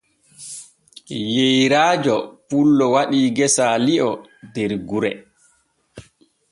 [1.35, 2.15] Yeyraajo
[2.47, 4.11] pullo waɗii gesaa li'o
[4.53, 5.11] der gure.